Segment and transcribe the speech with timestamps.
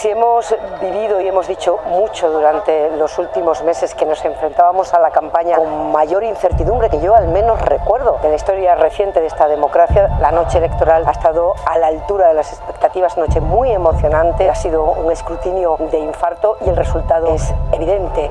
[0.00, 5.00] Si hemos vivido y hemos dicho mucho durante los últimos meses que nos enfrentábamos a
[5.00, 9.26] la campaña con mayor incertidumbre que yo al menos recuerdo de la historia reciente de
[9.26, 13.72] esta democracia, la noche electoral ha estado a la altura de las expectativas, noche muy
[13.72, 18.30] emocionante, ha sido un escrutinio de infarto y el resultado es evidente.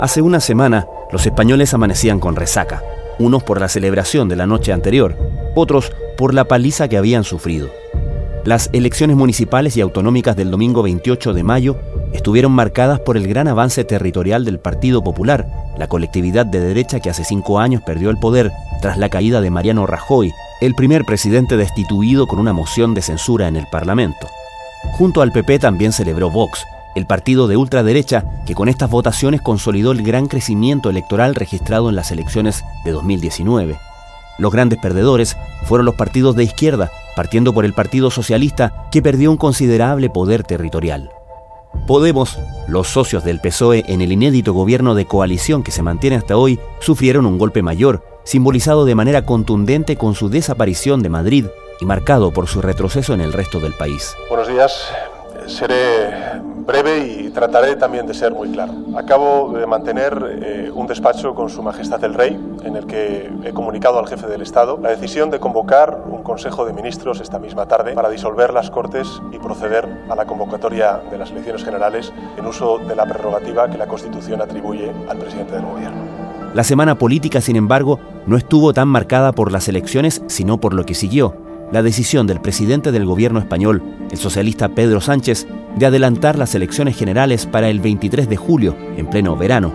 [0.00, 2.82] Hace una semana, los españoles amanecían con resaca,
[3.18, 5.14] unos por la celebración de la noche anterior,
[5.54, 7.81] otros por la paliza que habían sufrido.
[8.44, 11.76] Las elecciones municipales y autonómicas del domingo 28 de mayo
[12.12, 15.46] estuvieron marcadas por el gran avance territorial del Partido Popular,
[15.78, 19.50] la colectividad de derecha que hace cinco años perdió el poder tras la caída de
[19.50, 24.26] Mariano Rajoy, el primer presidente destituido con una moción de censura en el Parlamento.
[24.94, 29.92] Junto al PP también celebró Vox, el partido de ultraderecha que con estas votaciones consolidó
[29.92, 33.91] el gran crecimiento electoral registrado en las elecciones de 2019.
[34.38, 39.30] Los grandes perdedores fueron los partidos de izquierda, partiendo por el Partido Socialista, que perdió
[39.30, 41.10] un considerable poder territorial.
[41.86, 46.36] Podemos, los socios del PSOE en el inédito gobierno de coalición que se mantiene hasta
[46.36, 51.46] hoy, sufrieron un golpe mayor, simbolizado de manera contundente con su desaparición de Madrid
[51.80, 54.14] y marcado por su retroceso en el resto del país.
[54.28, 54.92] Buenos días,
[55.48, 58.72] seré breve y trataré también de ser muy claro.
[58.96, 63.52] Acabo de mantener eh, un despacho con Su Majestad el Rey, en el que he
[63.52, 67.66] comunicado al jefe del Estado la decisión de convocar un Consejo de Ministros esta misma
[67.66, 72.46] tarde para disolver las Cortes y proceder a la convocatoria de las elecciones generales en
[72.46, 76.00] uso de la prerrogativa que la Constitución atribuye al presidente del Gobierno.
[76.54, 80.84] La semana política, sin embargo, no estuvo tan marcada por las elecciones, sino por lo
[80.84, 81.41] que siguió
[81.72, 86.96] la decisión del presidente del gobierno español, el socialista Pedro Sánchez, de adelantar las elecciones
[86.96, 89.72] generales para el 23 de julio, en pleno verano.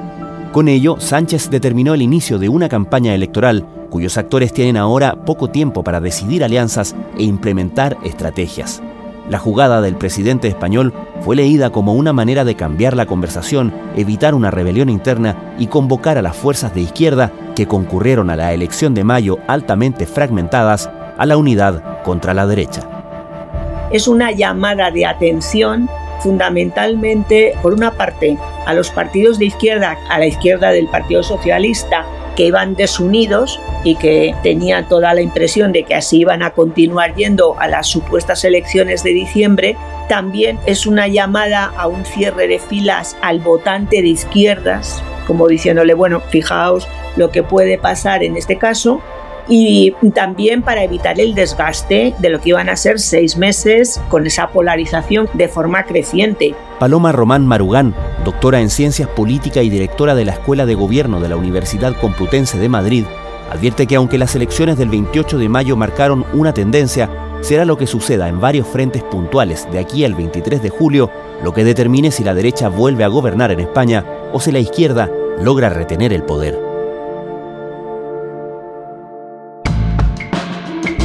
[0.52, 5.50] Con ello, Sánchez determinó el inicio de una campaña electoral cuyos actores tienen ahora poco
[5.50, 8.82] tiempo para decidir alianzas e implementar estrategias.
[9.30, 14.36] La jugada del presidente español fue leída como una manera de cambiar la conversación, evitar
[14.36, 18.94] una rebelión interna y convocar a las fuerzas de izquierda que concurrieron a la elección
[18.94, 22.82] de mayo altamente fragmentadas a la unidad contra la derecha.
[23.92, 25.90] Es una llamada de atención
[26.20, 32.06] fundamentalmente, por una parte, a los partidos de izquierda, a la izquierda del Partido Socialista,
[32.36, 37.16] que iban desunidos y que tenían toda la impresión de que así iban a continuar
[37.16, 39.76] yendo a las supuestas elecciones de diciembre,
[40.08, 45.96] también es una llamada a un cierre de filas al votante de izquierdas, como diciéndole,
[45.96, 49.02] bueno, fijaos lo que puede pasar en este caso,
[49.48, 54.26] y también para evitar el desgaste de lo que iban a ser seis meses con
[54.26, 56.56] esa polarización de forma creciente.
[56.80, 61.30] Paloma Román Marugán, doctora en Ciencias Políticas y directora de la Escuela de Gobierno de
[61.30, 63.06] la Universidad Complutense de Madrid,
[63.52, 67.10] advierte que aunque las elecciones del 28 de mayo marcaron una tendencia,
[67.42, 71.10] será lo que suceda en varios frentes puntuales de aquí al 23 de julio
[71.44, 74.04] lo que determine si la derecha vuelve a gobernar en España
[74.34, 75.10] o si la izquierda
[75.42, 76.67] logra retener el poder.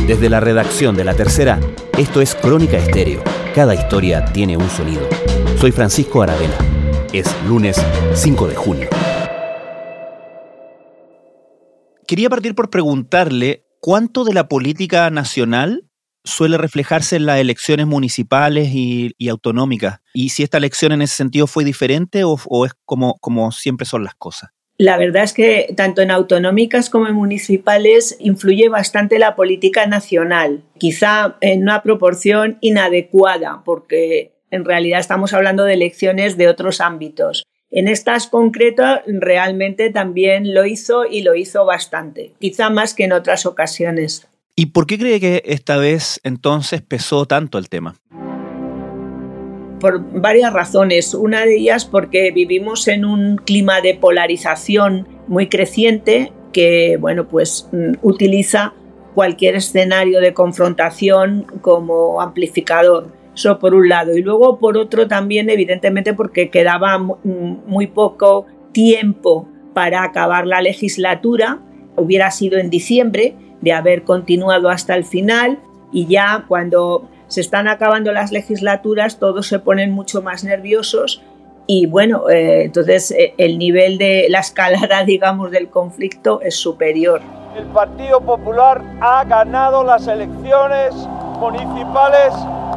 [0.06, 1.60] Desde la redacción de La Tercera,
[1.96, 3.22] esto es Crónica Estéreo.
[3.54, 5.08] Cada historia tiene un sonido.
[5.60, 6.56] Soy Francisco Aravena.
[7.12, 7.80] Es lunes
[8.12, 8.88] 5 de junio.
[12.04, 15.88] Quería partir por preguntarle cuánto de la política nacional
[16.24, 20.00] suele reflejarse en las elecciones municipales y, autonómicas.
[20.14, 24.02] Y si esta elección en ese sentido fue diferente o, es como, como siempre son
[24.02, 24.50] las cosas.
[24.82, 30.64] La verdad es que tanto en autonómicas como en municipales influye bastante la política nacional,
[30.76, 37.44] quizá en una proporción inadecuada, porque en realidad estamos hablando de elecciones de otros ámbitos.
[37.70, 43.12] En estas concretas realmente también lo hizo y lo hizo bastante, quizá más que en
[43.12, 44.26] otras ocasiones.
[44.56, 47.94] ¿Y por qué cree que esta vez entonces pesó tanto el tema?
[49.82, 51.12] Por varias razones.
[51.12, 57.68] Una de ellas porque vivimos en un clima de polarización muy creciente que, bueno, pues
[57.72, 58.74] mm, utiliza
[59.16, 63.08] cualquier escenario de confrontación como amplificador.
[63.34, 64.16] Eso por un lado.
[64.16, 71.58] Y luego por otro también, evidentemente, porque quedaba muy poco tiempo para acabar la legislatura.
[71.96, 75.58] Hubiera sido en diciembre de haber continuado hasta el final
[75.92, 81.22] y ya cuando se están acabando las legislaturas, todos se ponen mucho más nerviosos
[81.66, 87.22] y bueno, eh, entonces eh, el nivel de la escalada, digamos, del conflicto es superior.
[87.56, 90.94] El Partido Popular ha ganado las elecciones
[91.40, 92.34] municipales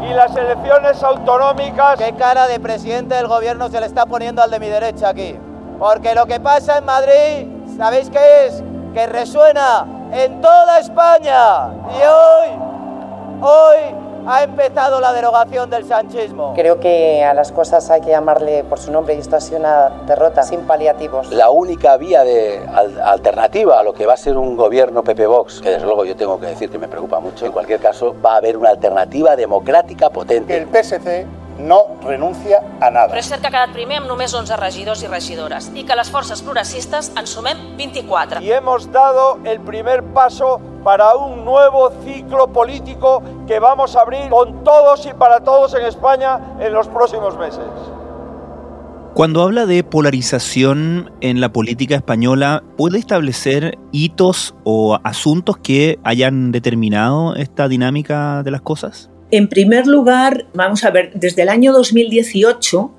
[0.09, 1.99] y las elecciones autonómicas.
[1.99, 5.35] ¿Qué cara de presidente del gobierno se le está poniendo al de mi derecha aquí?
[5.77, 8.63] Porque lo que pasa en Madrid, ¿sabéis qué es?
[8.93, 11.73] Que resuena en toda España.
[11.89, 16.53] Y hoy, hoy ha empezado la derogación del sanchismo.
[16.55, 19.59] Creo que a las cosas hay que llamarle por su nombre y esto ha sido
[19.59, 21.31] una derrota sin paliativos.
[21.31, 22.65] La única vía de
[23.03, 26.15] alternativa a lo que va a ser un gobierno PP Vox, que desde luego yo
[26.15, 29.35] tengo que decir que me preocupa mucho, en cualquier caso va a haber una alternativa
[29.35, 30.57] democrática potente.
[30.57, 31.25] El PSC
[31.57, 33.07] no renuncia a nada.
[33.13, 35.95] Però és cert que ha quedat primer amb només 11 regidors i regidores i que
[35.95, 38.41] les forces progressistes en sumem 24.
[38.41, 44.29] Y hemos dado el primer paso para un nuevo ciclo político que vamos a abrir
[44.29, 47.65] con todos y para todos en España en los próximos meses.
[49.15, 56.51] Cuando habla de polarización en la política española, ¿puede establecer hitos o asuntos que hayan
[56.51, 59.09] determinado esta dinámica de las cosas?
[59.31, 62.91] En primer lugar, vamos a ver, desde el año 2018,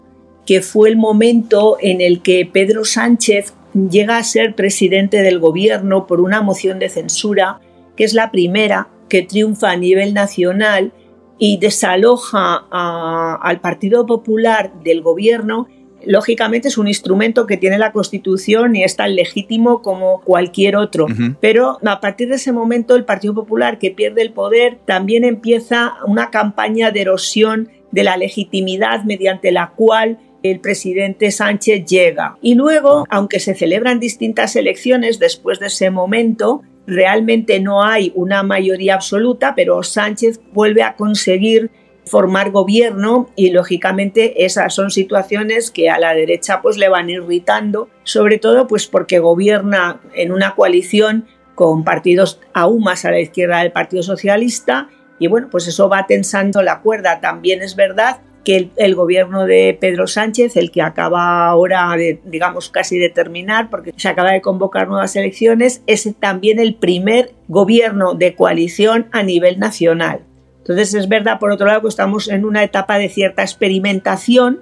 [0.45, 6.09] que fue el momento en el que Pedro Sánchez llega a ser presidente del gobierno
[6.09, 7.61] por una moción de censura,
[7.97, 10.93] que es la primera que triunfa a nivel nacional
[11.39, 15.69] y desaloja al Partido Popular del gobierno
[16.07, 21.07] lógicamente es un instrumento que tiene la Constitución y es tan legítimo como cualquier otro.
[21.41, 25.95] Pero a partir de ese momento el Partido Popular que pierde el poder también empieza
[26.07, 32.39] una campaña de erosión de la legitimidad mediante la cual el presidente Sánchez llega.
[32.41, 38.43] Y luego, aunque se celebran distintas elecciones después de ese momento, realmente no hay una
[38.43, 41.71] mayoría absoluta, pero Sánchez vuelve a conseguir
[42.07, 47.89] formar gobierno y lógicamente esas son situaciones que a la derecha pues le van irritando,
[48.05, 53.61] sobre todo pues porque gobierna en una coalición con partidos aún más a la izquierda
[53.61, 57.21] del Partido Socialista y bueno, pues eso va tensando la cuerda.
[57.21, 62.71] También es verdad que el, gobierno de Pedro Sánchez, el que acaba ahora de, digamos,
[62.71, 68.15] casi de terminar, porque se acaba de convocar nuevas elecciones, es también el primer gobierno
[68.15, 70.21] de coalición a nivel nacional.
[70.59, 74.61] Entonces es verdad, por otro lado, que estamos en una etapa de cierta experimentación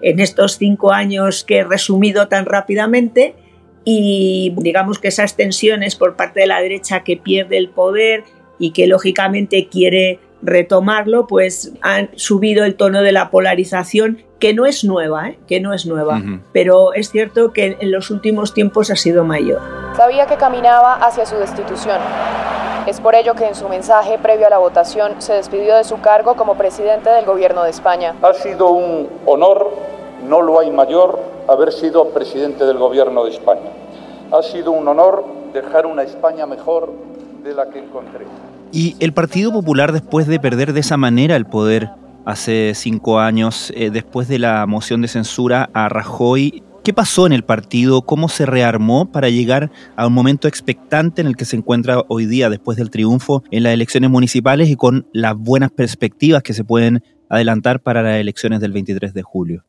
[0.00, 3.34] en estos cinco años que he resumido tan rápidamente
[3.84, 8.24] y digamos que esas tensiones por parte de la derecha que pierde el poder
[8.58, 14.66] y que lógicamente quiere retomarlo, pues han subido el tono de la polarización, que no
[14.66, 15.38] es nueva, ¿eh?
[15.48, 19.60] que no es nueva, pero es cierto que en los últimos tiempos ha sido mayor.
[19.96, 21.98] Sabía que caminaba hacia su destitución.
[22.86, 26.00] Es por ello que en su mensaje previo a la votación se despidió de su
[26.00, 28.14] cargo como presidente del gobierno de España.
[28.22, 29.70] Ha sido un honor,
[30.26, 31.18] no lo hay mayor,
[31.48, 33.70] haber sido presidente del gobierno de España.
[34.30, 36.92] Ha sido un honor dejar una España mejor
[37.42, 38.24] de la que encontré.
[38.72, 41.90] Y el Partido Popular, después de perder de esa manera el poder
[42.26, 47.32] hace cinco años, eh, después de la moción de censura a Rajoy, ¿qué pasó en
[47.32, 48.02] el partido?
[48.02, 52.26] ¿Cómo se rearmó para llegar a un momento expectante en el que se encuentra hoy
[52.26, 56.64] día después del triunfo en las elecciones municipales y con las buenas perspectivas que se
[56.64, 59.64] pueden adelantar para las elecciones del 23 de julio?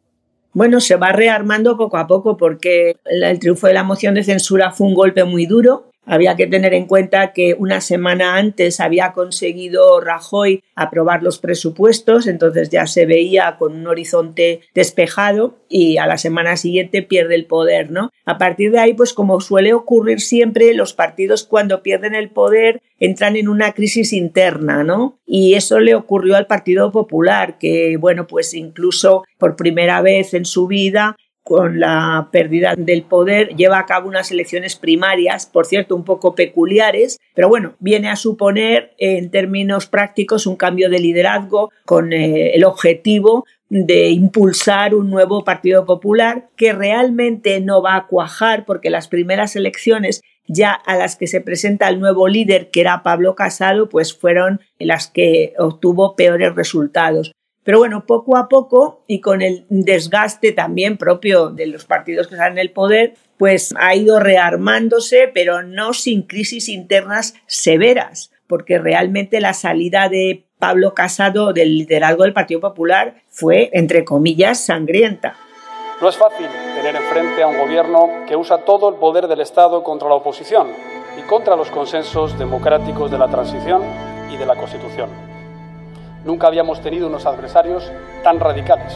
[0.52, 4.72] Bueno, se va rearmando poco a poco porque el triunfo de la moción de censura
[4.72, 9.14] fue un golpe muy duro había que tener en cuenta que una semana antes había
[9.14, 16.08] conseguido Rajoy aprobar los presupuestos, entonces ya se veía con un horizonte despejado y a
[16.08, 18.10] la semana siguiente pierde el poder, ¿no?
[18.26, 22.82] A partir de ahí, pues como suele ocurrir siempre, los partidos cuando pierden el poder
[23.00, 25.20] entran en una crisis interna, ¿no?
[25.28, 30.46] Y eso le ocurrió al Partido Popular, que, bueno, pues incluso por primera vez en
[30.46, 31.16] su vida
[31.50, 36.36] con la pérdida del poder, lleva a cabo unas elecciones primarias, por cierto, un poco
[36.36, 42.52] peculiares, pero bueno, viene a suponer en términos prácticos un cambio de liderazgo con eh,
[42.52, 48.92] el objetivo de impulsar un nuevo Partido Popular que realmente no va a cuajar porque
[48.92, 53.34] las primeras elecciones ya a las que se presenta el nuevo líder, que era Pablo
[53.34, 57.32] Casado, pues fueron las que obtuvo peores resultados.
[57.64, 62.36] Pero bueno, poco a poco y con el desgaste también propio de los partidos que
[62.36, 68.80] están en el poder, pues ha ido rearmándose, pero no sin crisis internas severas, porque
[68.80, 75.36] realmente la salida de Pablo Casado del liderazgo del Partido Popular fue, entre comillas, sangrienta.
[76.02, 79.84] No es fácil tener enfrente a un gobierno que usa todo el poder del Estado
[79.84, 80.68] contra la oposición
[81.18, 83.84] y contra los consensos democráticos de la transición
[84.32, 85.29] y de la Constitución.
[86.26, 87.92] Nunca habíamos tenido unos adversarios
[88.24, 88.94] tan radicales.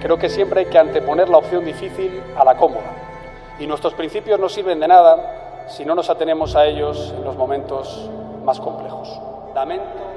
[0.00, 2.92] Creo que siempre hay que anteponer la opción difícil a la cómoda.
[3.58, 7.36] Y nuestros principios no sirven de nada si no nos atenemos a ellos en los
[7.36, 8.08] momentos
[8.44, 9.08] más complejos.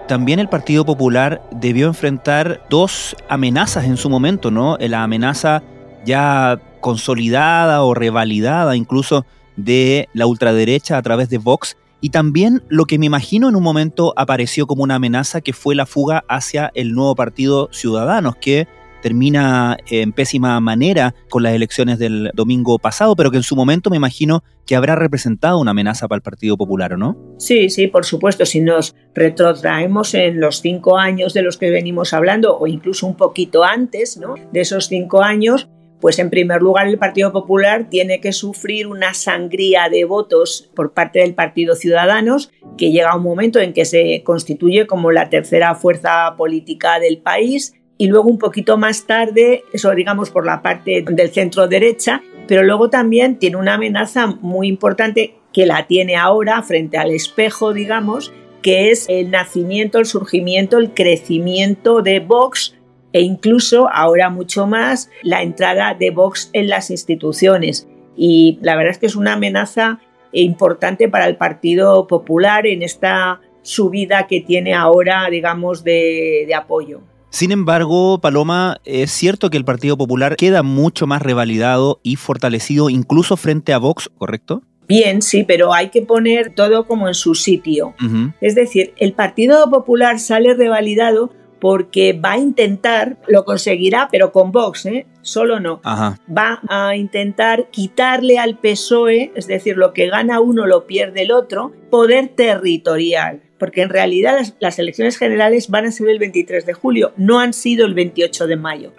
[0.08, 4.78] También el Partido Popular debió enfrentar dos amenazas en su momento, ¿no?
[4.80, 5.64] La amenaza
[6.06, 12.86] ya consolidada o revalidada incluso de la ultraderecha a través de Vox y también lo
[12.86, 16.72] que me imagino en un momento apareció como una amenaza que fue la fuga hacia
[16.74, 18.68] el nuevo partido Ciudadanos, que
[19.02, 23.90] termina en pésima manera con las elecciones del domingo pasado, pero que en su momento
[23.90, 27.18] me imagino que habrá representado una amenaza para el Partido Popular, ¿o no?
[27.38, 28.46] Sí, sí, por supuesto.
[28.46, 33.16] Si nos retrotraemos en los cinco años de los que venimos hablando, o incluso un
[33.16, 34.36] poquito antes, ¿no?
[34.52, 35.68] De esos cinco años,
[36.02, 40.94] pues en primer lugar el Partido Popular tiene que sufrir una sangría de votos por
[40.94, 45.76] parte del Partido Ciudadanos, que llega un momento en que se constituye como la tercera
[45.76, 51.06] fuerza política del país, y luego un poquito más tarde, eso digamos por la parte
[51.08, 56.64] del centro derecha, pero luego también tiene una amenaza muy importante que la tiene ahora
[56.64, 62.76] frente al espejo, digamos, que es el nacimiento, el surgimiento, el crecimiento de Vox
[63.14, 67.88] e incluso ahora mucho más la entrada de Vox en las instituciones.
[68.16, 70.00] Y la verdad es que es una amenaza
[70.32, 77.02] importante para el Partido Popular en esta subida que tiene ahora, digamos, de, de apoyo.
[77.30, 82.90] Sin embargo, Paloma, es cierto que el Partido Popular queda mucho más revalidado y fortalecido
[82.90, 84.64] incluso frente a Vox, ¿correcto?
[84.88, 87.94] Bien, sí, pero hay que poner todo como en su sitio.
[88.42, 94.52] Es decir, el Partido Popular sale revalidado porque va a intentar, lo conseguirá, pero con
[94.52, 95.06] Vox, ¿eh?
[95.22, 95.80] solo no.
[95.86, 101.32] Va a intentar quitarle al PSOE, es decir, lo que gana uno lo pierde el
[101.32, 106.74] otro, poder territorial porque en realidad las, elecciones generales van a ser el 23 de
[106.74, 108.92] julio, no han sido el 28 de mayo.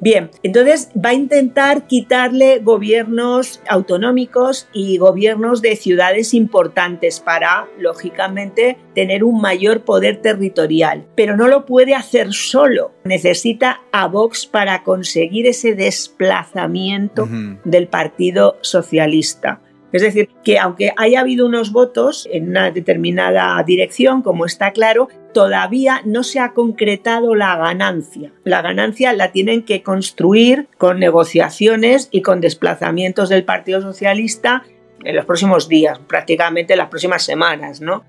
[0.00, 8.76] Bien, entonces va a intentar quitarle gobiernos autonómicos y gobiernos de ciudades importantes para, lógicamente,
[8.92, 11.06] tener un mayor poder territorial.
[11.14, 12.90] Pero no lo puede hacer solo.
[13.04, 17.28] Necesita a Vox para conseguir ese desplazamiento
[17.62, 19.60] del Partido Socialista.
[19.92, 25.08] Es decir, que aunque haya habido unos votos en una determinada dirección, como está claro,
[25.32, 28.32] todavía no se ha concretado la ganancia.
[28.44, 34.64] La ganancia la tienen que construir con negociaciones y con desplazamientos del Partido Socialista
[35.04, 38.04] en los próximos días, prácticamente en las próximas semanas, ¿no?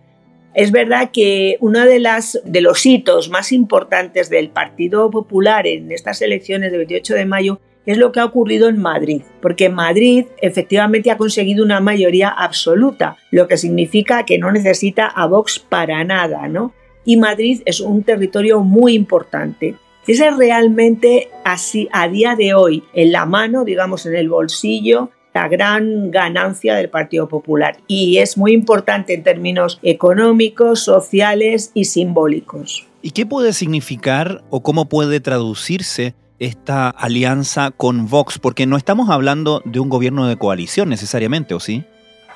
[0.56, 5.92] Es verdad que uno de, las, de los hitos más importantes del Partido Popular en
[5.92, 10.26] estas elecciones del 28 de mayo es lo que ha ocurrido en Madrid, porque Madrid
[10.42, 16.04] efectivamente ha conseguido una mayoría absoluta, lo que significa que no necesita a Vox para
[16.04, 16.74] nada, ¿no?
[17.06, 19.76] Y Madrid es un territorio muy importante.
[20.06, 25.10] Esa es realmente así a día de hoy en la mano, digamos en el bolsillo,
[25.34, 31.86] la gran ganancia del Partido Popular y es muy importante en términos económicos, sociales y
[31.86, 32.88] simbólicos.
[33.02, 38.40] ¿Y qué puede significar o cómo puede traducirse esta alianza con Vox?
[38.40, 41.84] Porque no estamos hablando de un gobierno de coalición necesariamente, ¿o sí?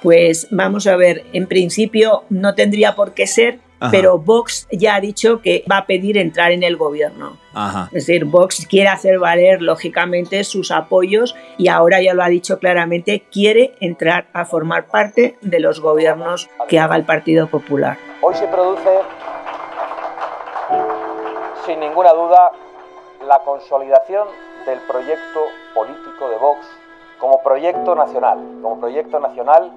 [0.01, 3.59] Pues vamos a ver, en principio no tendría por qué ser,
[3.91, 7.37] pero Vox ya ha dicho que va a pedir entrar en el gobierno.
[7.87, 12.59] Es decir, Vox quiere hacer valer lógicamente sus apoyos y ahora ya lo ha dicho
[12.59, 17.97] claramente, quiere entrar a formar parte de los gobiernos que haga el Partido Popular.
[18.21, 18.89] Hoy se produce,
[21.65, 22.51] sin ninguna duda,
[23.27, 24.27] la consolidación
[24.65, 25.41] del proyecto
[25.73, 26.59] político de Vox
[27.19, 29.71] como proyecto nacional, como proyecto nacional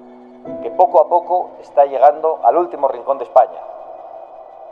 [0.61, 3.59] que poco a poco está llegando al último rincón de España.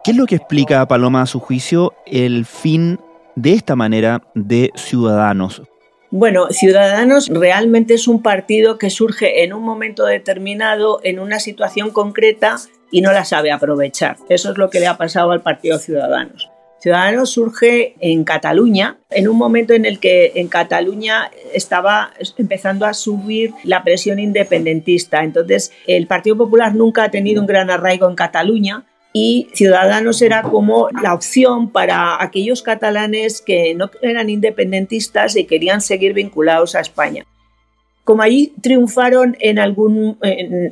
[0.03, 2.99] ¿Qué es lo que explica, Paloma, a su juicio, el fin
[3.35, 5.63] de esta manera de Ciudadanos?
[6.11, 11.91] Bueno, Ciudadanos realmente es un partido que surge en un momento determinado, en una situación
[11.91, 12.57] concreta
[12.91, 14.17] y no la sabe aprovechar.
[14.29, 16.49] Eso es lo que le ha pasado al Partido Ciudadanos.
[16.85, 22.93] Ciudadanos surge en Cataluña, en un momento en el que en Cataluña estaba empezando a
[22.93, 25.23] subir la presión independentista.
[25.23, 30.43] Entonces, el Partido Popular nunca ha tenido un gran arraigo en Cataluña y Ciudadanos era
[30.43, 36.81] como la opción para aquellos catalanes que no eran independentistas y querían seguir vinculados a
[36.81, 37.25] España.
[38.03, 39.57] Como allí triunfaron en,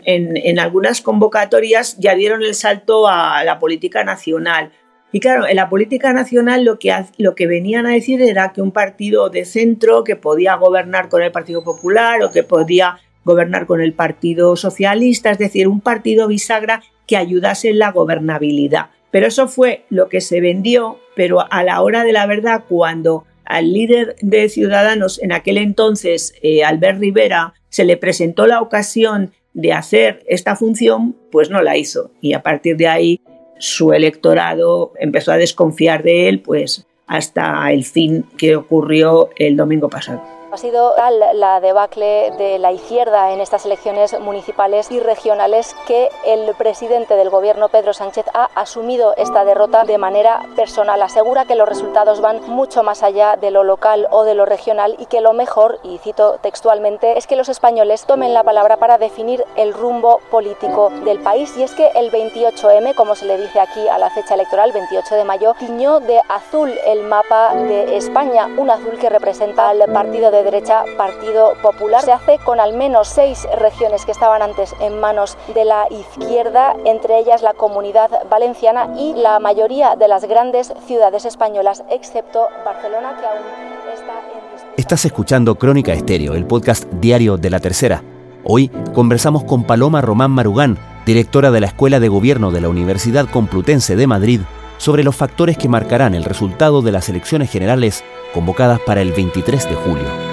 [0.05, 4.71] en algunas convocatorias, ya dieron el salto a la política nacional
[5.13, 8.63] y claro, en la política nacional lo que, lo que venían a decir era que
[8.63, 13.67] un partido de centro que podía gobernar con el Partido Popular o que podía gobernar
[13.67, 18.87] con el Partido Socialista, es decir, un partido bisagra que ayudase en la gobernabilidad.
[19.11, 23.25] Pero eso fue lo que se vendió, pero a la hora de la verdad, cuando
[23.45, 29.31] al líder de Ciudadanos en aquel entonces, eh, Albert Rivera, se le presentó la ocasión
[29.53, 32.09] de hacer esta función, pues no la hizo.
[32.19, 33.21] Y a partir de ahí
[33.59, 39.89] su electorado empezó a desconfiar de él, pues hasta el fin que ocurrió el domingo
[39.89, 40.21] pasado.
[40.53, 46.11] Ha sido tal la debacle de la izquierda en estas elecciones municipales y regionales que
[46.27, 51.01] el presidente del gobierno, Pedro Sánchez, ha asumido esta derrota de manera personal.
[51.01, 54.95] Asegura que los resultados van mucho más allá de lo local o de lo regional
[54.99, 58.99] y que lo mejor, y cito textualmente, es que los españoles tomen la palabra para
[58.99, 61.57] definir el rumbo político del país.
[61.57, 65.15] Y es que el 28M, como se le dice aquí a la fecha electoral, 28
[65.15, 70.29] de mayo, tiñó de azul el mapa de España, un azul que representa al partido
[70.29, 72.01] de derecha Partido Popular.
[72.03, 76.75] Se hace con al menos seis regiones que estaban antes en manos de la izquierda,
[76.85, 83.17] entre ellas la comunidad valenciana y la mayoría de las grandes ciudades españolas, excepto Barcelona,
[83.19, 84.73] que aún está en...
[84.77, 88.03] Estás escuchando Crónica Estéreo, el podcast diario de la tercera.
[88.43, 93.29] Hoy conversamos con Paloma Román Marugán, directora de la Escuela de Gobierno de la Universidad
[93.29, 94.41] Complutense de Madrid,
[94.77, 99.69] sobre los factores que marcarán el resultado de las elecciones generales convocadas para el 23
[99.69, 100.32] de julio.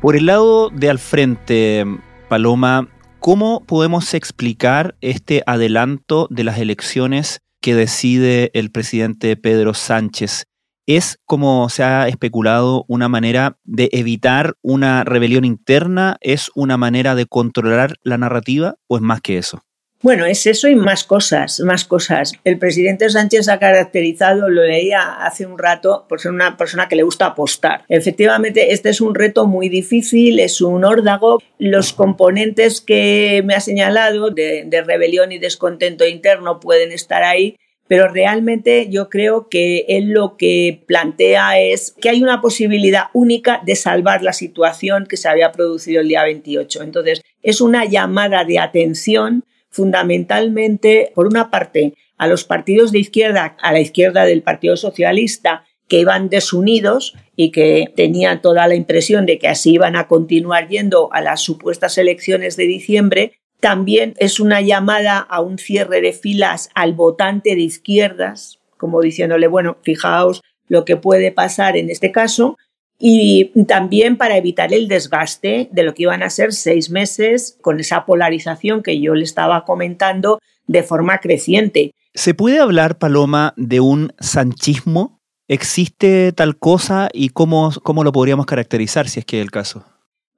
[0.00, 1.84] Por el lado de al frente,
[2.28, 2.88] Paloma,
[3.18, 10.44] ¿cómo podemos explicar este adelanto de las elecciones que decide el presidente Pedro Sánchez?
[10.86, 16.18] ¿Es, como se ha especulado, una manera de evitar una rebelión interna?
[16.20, 19.62] ¿Es una manera de controlar la narrativa o es más que eso?
[20.02, 22.32] Bueno, es eso y más cosas, más cosas.
[22.44, 26.96] El presidente Sánchez ha caracterizado, lo leía hace un rato, por ser una persona que
[26.96, 27.82] le gusta apostar.
[27.88, 31.42] Efectivamente, este es un reto muy difícil, es un órdago.
[31.58, 37.56] Los componentes que me ha señalado de, rebelión y descontento interno pueden estar ahí,
[37.88, 43.62] pero realmente yo creo que él lo que plantea es que hay una posibilidad única
[43.64, 46.82] de salvar la situación que se había producido el día 28.
[46.82, 53.56] Entonces, es una llamada de atención fundamentalmente, por una parte, a los partidos de izquierda,
[53.60, 59.26] a la izquierda del Partido Socialista, que iban desunidos y que tenían toda la impresión
[59.26, 64.40] de que así iban a continuar yendo a las supuestas elecciones de diciembre, también es
[64.40, 70.42] una llamada a un cierre de filas al votante de izquierdas, como diciéndole, bueno, fijaos
[70.68, 72.58] lo que puede pasar en este caso,
[72.98, 77.78] y también para evitar el desgaste de lo que iban a ser seis meses con
[77.80, 81.92] esa polarización que yo le estaba comentando de forma creciente.
[82.14, 85.20] ¿Se puede hablar, Paloma, de un sanchismo?
[85.48, 89.84] ¿Existe tal cosa y cómo, cómo lo podríamos caracterizar si es que es el caso?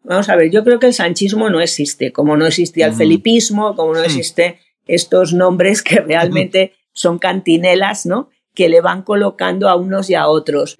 [0.02, 3.76] Vamos a ver, yo creo que el sanchismo no existe, como no existía el felipismo,
[3.76, 8.28] como no existe estos nombres que realmente son cantinelas, ¿no?
[8.54, 10.76] Que le van colocando a unos y a otros.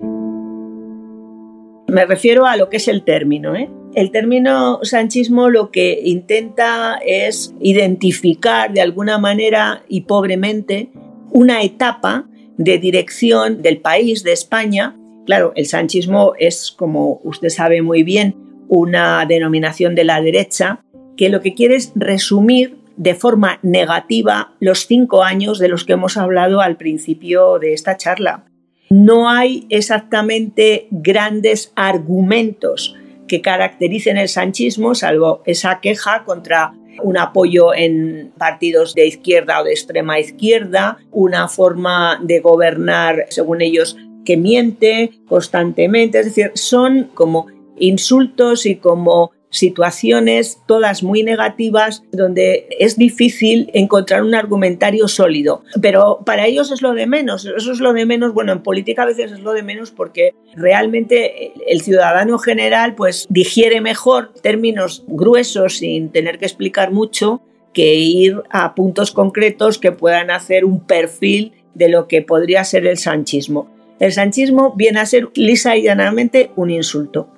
[1.89, 3.57] Me refiero a lo que es el término.
[3.57, 3.71] ¿eh?
[3.95, 10.91] El término sanchismo lo que intenta es identificar de alguna manera y pobremente
[11.31, 12.27] una etapa
[12.59, 14.97] de dirección del país, de España.
[15.25, 18.37] Claro, el sanchismo es, como usted sabe muy bien,
[18.69, 20.85] una denominación de la derecha
[21.17, 25.95] que lo que quiere es resumir de forma negativa los cinco años de los que
[25.95, 28.45] hemos hablado al principio de esta charla.
[28.91, 32.97] No hay exactamente grandes argumentos
[33.27, 36.73] que caractericen el sanchismo, salvo esa queja contra
[37.03, 43.63] un apoyo en partidos de izquierda o de extrema izquierda, una forma de gobernar, según
[43.63, 46.19] ellos, que miente constantemente.
[46.19, 47.47] Es decir, son como
[47.79, 55.63] insultos y como situaciones todas muy negativas donde es difícil encontrar un argumentario sólido.
[55.81, 59.03] Pero para ellos es lo de menos, eso es lo de menos, bueno, en política
[59.03, 65.05] a veces es lo de menos porque realmente el ciudadano general pues digiere mejor términos
[65.07, 67.41] gruesos sin tener que explicar mucho
[67.73, 72.87] que ir a puntos concretos que puedan hacer un perfil de lo que podría ser
[72.87, 73.71] el sanchismo.
[74.01, 77.29] El sanchismo viene a ser lisa y llanamente un insulto.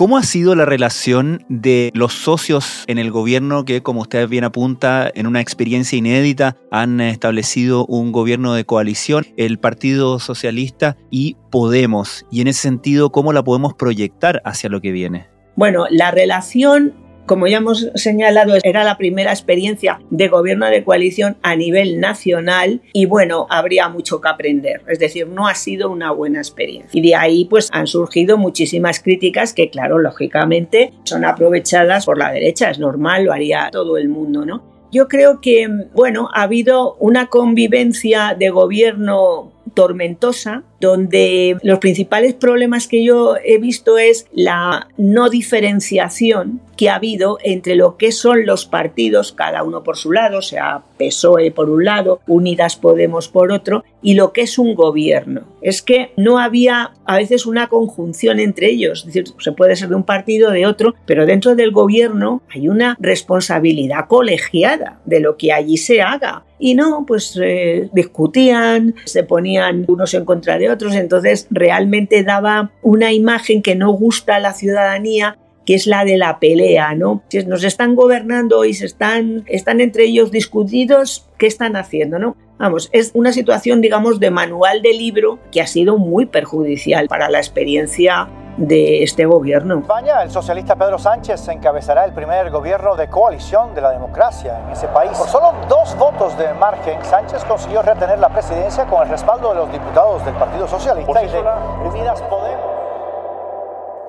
[0.00, 4.44] ¿Cómo ha sido la relación de los socios en el gobierno que, como usted bien
[4.44, 11.36] apunta, en una experiencia inédita han establecido un gobierno de coalición, el Partido Socialista y
[11.50, 12.24] Podemos?
[12.30, 15.28] Y en ese sentido, ¿cómo la podemos proyectar hacia lo que viene?
[15.54, 16.94] Bueno, la relación
[17.30, 22.80] como ya hemos señalado, era la primera experiencia de gobierno de coalición a nivel nacional
[22.92, 24.82] y bueno, habría mucho que aprender.
[24.88, 26.90] Es decir, no ha sido una buena experiencia.
[26.92, 32.32] Y de ahí pues han surgido muchísimas críticas que claro, lógicamente son aprovechadas por la
[32.32, 32.68] derecha.
[32.68, 34.64] Es normal, lo haría todo el mundo, ¿no?
[34.90, 42.88] Yo creo que, bueno, ha habido una convivencia de gobierno tormentosa donde los principales problemas
[42.88, 48.46] que yo he visto es la no diferenciación que ha habido entre lo que son
[48.46, 53.28] los partidos, cada uno por su lado, o sea, PSOE por un lado, Unidas Podemos
[53.28, 55.42] por otro, y lo que es un gobierno.
[55.60, 59.90] Es que no había a veces una conjunción entre ellos, es decir, se puede ser
[59.90, 65.20] de un partido o de otro, pero dentro del gobierno hay una responsabilidad colegiada de
[65.20, 66.44] lo que allí se haga.
[66.58, 72.72] Y no, pues eh, discutían, se ponían unos en contra de otros, entonces realmente daba
[72.82, 77.22] una imagen que no gusta a la ciudadanía que es la de la pelea, ¿no?
[77.28, 82.36] Si nos están gobernando y se están, están entre ellos discutidos, ¿qué están haciendo, no?
[82.58, 87.30] Vamos, es una situación, digamos, de manual de libro que ha sido muy perjudicial para
[87.30, 89.74] la experiencia de este gobierno.
[89.74, 94.60] En España, el socialista Pedro Sánchez encabezará el primer gobierno de coalición de la democracia
[94.64, 95.16] en ese país.
[95.16, 99.56] Por solo dos votos de margen, Sánchez consiguió retener la presidencia con el respaldo de
[99.56, 102.69] los diputados del Partido Socialista y de Unidas Podemos.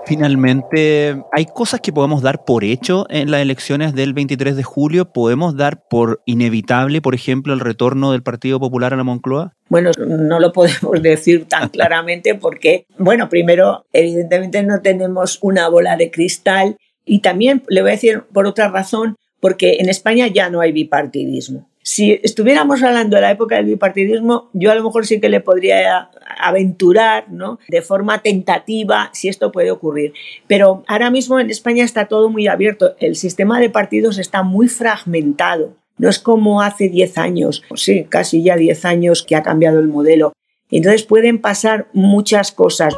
[0.06, 5.12] Finalmente, hay cosas que podemos dar por hecho en las elecciones del 23 de julio.
[5.12, 9.54] ¿Podemos dar por inevitable, por ejemplo, el retorno del Partido Popular a la Moncloa?
[9.70, 15.96] Bueno, no lo podemos decir tan claramente porque, bueno, primero, evidentemente no tenemos una bola
[15.96, 20.50] de cristal y también le voy a decir por otra razón, porque en España ya
[20.50, 21.71] no hay bipartidismo.
[21.84, 25.40] Si estuviéramos hablando de la época del bipartidismo, yo a lo mejor sí que le
[25.40, 27.60] podría aventurar, ¿no?
[27.68, 30.14] De forma tentativa si esto puede ocurrir.
[30.48, 32.96] Pero ahora mismo en España está todo muy abierto.
[33.00, 35.76] El sistema de partidos está muy fragmentado.
[35.98, 39.88] No es como hace 10 años, sí, casi ya 10 años que ha cambiado el
[39.88, 40.34] modelo.
[40.72, 42.96] Entonces pueden pasar muchas cosas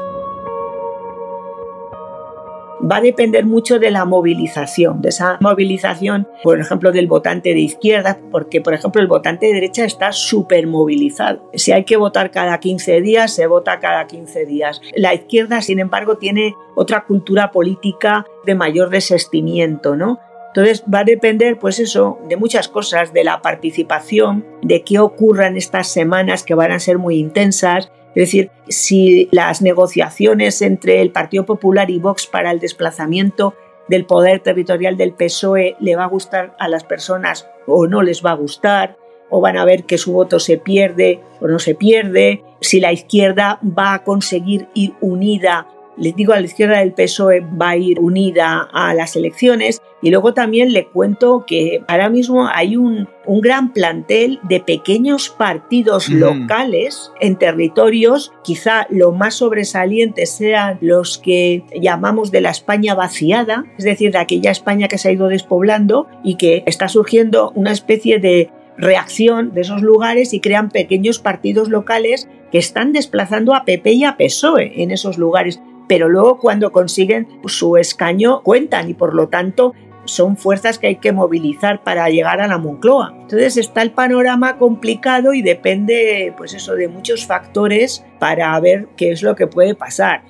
[2.89, 7.59] va a depender mucho de la movilización, de esa movilización, por ejemplo, del votante de
[7.59, 11.49] izquierda, porque, por ejemplo, el votante de derecha está súper movilizado.
[11.53, 14.81] Si hay que votar cada 15 días, se vota cada 15 días.
[14.95, 20.19] La izquierda, sin embargo, tiene otra cultura política de mayor desestimiento, ¿no?
[20.55, 25.47] Entonces va a depender, pues eso, de muchas cosas, de la participación, de qué ocurra
[25.47, 31.01] en estas semanas que van a ser muy intensas, es decir, si las negociaciones entre
[31.01, 33.55] el Partido Popular y Vox para el desplazamiento
[33.87, 38.23] del poder territorial del PSOE le va a gustar a las personas o no les
[38.23, 38.97] va a gustar,
[39.29, 42.93] o van a ver que su voto se pierde o no se pierde, si la
[42.93, 47.77] izquierda va a conseguir ir unida les digo, a la izquierda del PSOE va a
[47.77, 49.81] ir unida a las elecciones.
[50.01, 56.09] Y luego también le cuento que ahora mismo hay un, gran plantel de pequeños partidos
[56.09, 56.13] mm.
[56.15, 58.33] locales en territorios.
[58.43, 64.17] Quizá lo más sobresalientes sean los que llamamos de la España vaciada, es decir, de
[64.17, 69.53] aquella España que se ha ido despoblando y que está surgiendo una especie de reacción
[69.53, 74.17] de esos lugares y crean pequeños partidos locales que están desplazando a PP y a
[74.17, 75.61] PSOE en esos lugares
[75.93, 80.95] pero luego cuando consiguen su escaño cuentan y por lo tanto son fuerzas que hay
[80.97, 83.13] que movilizar para llegar a la Moncloa.
[83.21, 89.11] Entonces está el panorama complicado y depende, pues eso, de muchos factores para ver qué
[89.11, 90.23] es lo que puede pasar.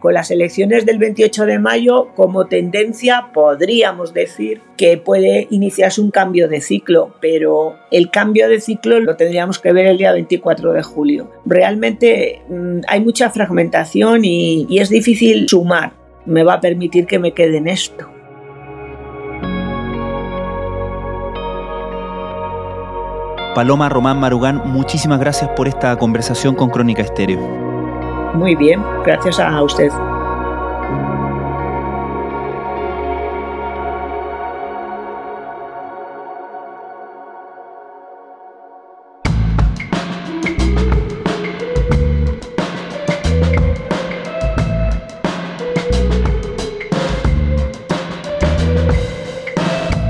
[0.00, 6.10] con las elecciones del 28 de mayo, como tendencia, podríamos decir que puede iniciarse un
[6.10, 10.72] cambio de ciclo, pero el cambio de ciclo lo tendríamos que ver el día 24
[10.72, 11.30] de julio.
[11.46, 15.92] Realmente mm, hay mucha fragmentación y, y es difícil sumar.
[16.26, 18.08] Me va a permitir que me quede en esto.
[23.54, 27.40] Paloma Román Marugán, muchísimas gracias por esta conversación con Crónica Estéreo.
[28.34, 29.90] Muy bien, gracias a usted.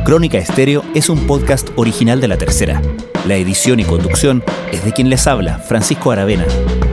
[0.05, 2.83] Crónica Estéreo es un podcast original de La Tercera.
[3.27, 6.47] La edición y conducción es de quien les habla, Francisco Aravena.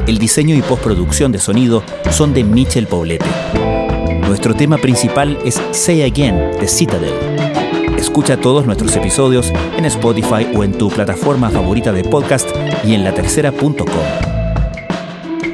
[0.07, 3.25] El diseño y postproducción de sonido son de Michel Poblete.
[4.27, 7.13] Nuestro tema principal es Say Again de Citadel.
[7.97, 12.49] Escucha todos nuestros episodios en Spotify o en tu plataforma favorita de podcast
[12.83, 13.87] y en latercera.com.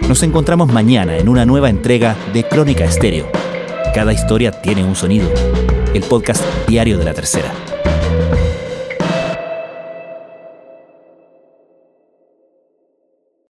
[0.08, 3.32] Nos encontramos mañana en una nueva entrega de Crónica Estéreo.
[3.94, 5.30] Cada historia tiene un sonido
[5.94, 7.54] el podcast diario de la tercera.